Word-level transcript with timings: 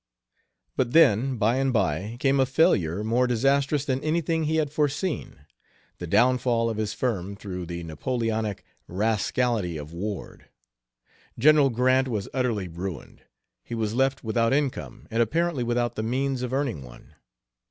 But 0.75 0.93
then, 0.93 1.37
by 1.37 1.57
and 1.57 1.71
by, 1.71 2.17
came 2.19 2.39
a 2.39 2.47
failure 2.47 3.03
more 3.03 3.27
disastrous 3.27 3.85
than 3.85 4.03
anything 4.03 4.45
he 4.45 4.55
had 4.55 4.71
foreseen 4.73 5.45
the 5.99 6.07
downfall 6.07 6.71
of 6.71 6.77
his 6.77 6.91
firm 6.95 7.35
through 7.35 7.67
the 7.67 7.83
Napoleonic 7.83 8.65
rascality 8.87 9.77
of 9.77 9.93
Ward. 9.93 10.49
General 11.37 11.69
Grant 11.69 12.07
was 12.07 12.27
utterly 12.33 12.67
ruined; 12.67 13.21
he 13.63 13.75
was 13.75 13.93
left 13.93 14.23
without 14.23 14.53
income 14.53 15.07
and 15.11 15.21
apparently 15.21 15.63
without 15.63 15.93
the 15.93 16.01
means 16.01 16.41
of 16.41 16.51
earning 16.51 16.81
one. 16.81 17.13